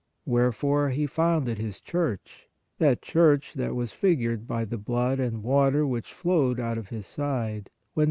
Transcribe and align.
Where 0.23 0.51
fore, 0.51 0.89
He 0.89 1.05
founded 1.05 1.59
His 1.59 1.79
Church, 1.79 2.49
that 2.79 3.03
Church 3.03 3.53
that 3.53 3.75
was 3.75 3.91
figured 3.91 4.47
by 4.47 4.65
the 4.65 4.79
blood 4.79 5.19
and 5.19 5.43
water 5.43 5.85
which 5.85 6.11
flowed 6.11 6.59
out 6.59 6.79
of 6.79 6.89
His 6.89 7.05
side, 7.05 7.69
when 7.93 7.99